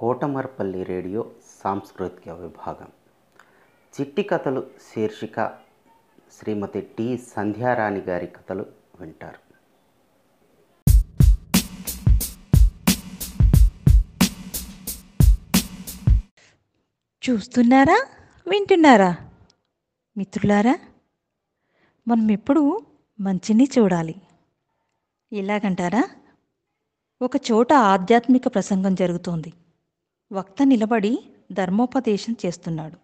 [0.00, 1.30] Kotamarpalli radio
[1.64, 2.88] సాంస్కృతిక విభాగం.
[4.00, 5.58] చిట్టి కథలు శీర్షిక
[6.38, 8.66] శ్రీమతి టి సంధ్యారాణి గారి కథలు
[9.00, 9.50] వింటారు.
[17.30, 18.06] చూస్తున్నారా?
[18.48, 19.16] వింటున్నారా?
[20.16, 20.78] మిత్రులారా
[22.08, 22.80] మనం ఎప్పుడు
[23.20, 24.22] మంచిని చూడాలి.
[25.32, 26.04] ఎలాగంటారా
[27.22, 29.52] ఒక చోట ఆధ్యాత్మిక ప్రసంగం జరుగుతోంది.
[30.32, 31.18] వక్త నిలబడి
[31.52, 32.96] ధర్మోపదేశం చేస్తున్నాడు.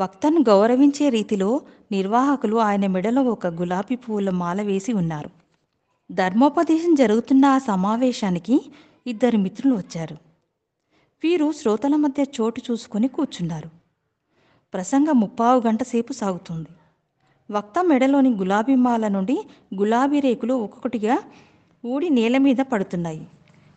[0.00, 1.60] వక్తను గౌరవించే రీతిలో
[1.92, 5.30] నిర్వాహకులు ఆయన మెడలో ఒక గులాబీ పువ్వుల మాల వేసి ఉన్నారు.
[6.12, 8.70] ధర్మోపదేశం జరుగుతున్న ఆ సమావేశానికి
[9.06, 10.16] ఇద్దరు మిత్రులు వచ్చారు.
[11.24, 13.70] వీరు శ్రోతల మధ్య చోటు చూసుకొని కూర్చున్నారు.
[14.74, 16.68] ప్రసంగం ముప్పావు గంట సేపు సాగుతుంది.
[17.50, 19.38] వక్త మెడలోని గులాబీ మాల నుండి
[19.74, 21.18] గులాబీ రేకులు ఒక్కొక్కటిగా
[21.86, 23.26] ఊడి నేల మీద పడుతున్నాయి.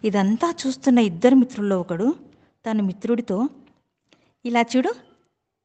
[0.04, 2.31] ఇదంతా చూస్తున్న ఇద్దరు మిత్రుల్లో ఒకడు
[2.66, 3.50] తన మిత్రుడితో
[4.46, 4.96] ఇలా చూడు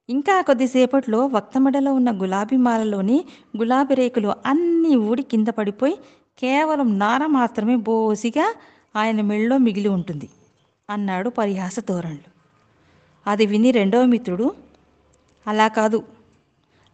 [0.08, 3.24] ఇంకా కొద్దిసేపట్లో వక్త మెడలో ఉన్న గులాబీ మాలలోని
[3.56, 5.98] గులాబీ రేకులు అన్నీ ఊడి కింద పడిపోయి
[6.38, 8.54] కేవలం నార మాత్రమే బోసిగా
[8.96, 10.28] ఆయన మెళ్ళలో మిగిలి ఉంటుంది
[10.90, 12.30] అన్నాడు పరిహాస ధోరణులు
[13.26, 14.54] అది విని రెండవ మిత్రుడు
[15.46, 16.02] అలా కాదు.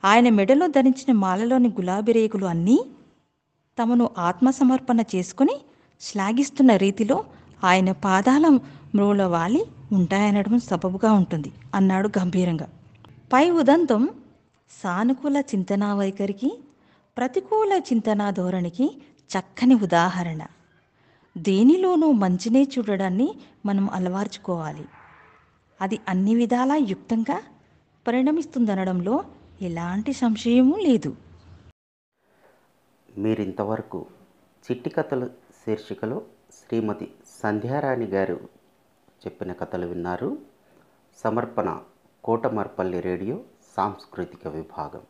[0.04, 2.78] ఆయన మెడలో ధరించిన మాలలోని గులాబీ రేకులు అన్నీ
[3.78, 5.56] తమను ఆత్మసమర్పణ చేసుకుని
[6.00, 7.24] శ్లాఘిస్తున్న రీతిలో
[7.64, 8.46] ఆయన పాదాల
[8.94, 12.68] మ్రోల వాలి ఉంటాయనడం సబబుగా ఉంటుంది అన్నాడు గంభీరంగా.
[13.32, 14.08] పై ఉదంతం
[14.70, 16.64] సానుకూల చింతనా వైఖరికి
[17.16, 20.46] ప్రతికూల చింతనా ధోరణికి చక్కని ఉదాహరణ.
[21.38, 23.34] దేనిలోనూ మంచినే చూడడాన్ని
[23.66, 24.84] మనం అలవార్చుకోవాలి.
[25.80, 27.42] అది అన్ని విధాలా యుక్తంగా
[28.06, 29.24] పరిణమిస్తుందనడంలో
[29.62, 31.16] ఎలాంటి సంశయమూ లేదు.
[33.18, 34.06] మీరింతవరకు
[34.70, 37.10] చిట్టి కథలు శీర్షికలో శ్రీమతి
[37.42, 38.61] సంధ్యారాణి గారు
[39.26, 40.38] చెప్పిన కథలు విన్నారు.
[41.16, 41.80] సమర్పణ
[42.24, 43.40] కోటమర్పల్లి రేడియో
[43.76, 45.00] సాంస్కృతిక విభాగం.